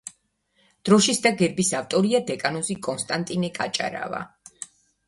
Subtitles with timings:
[0.89, 4.27] დროშის და გერბის ავტორია დეკანოზი კონსტანტინე კაჭარავა.